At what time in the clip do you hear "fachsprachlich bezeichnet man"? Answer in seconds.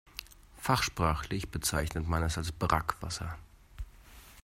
0.57-2.23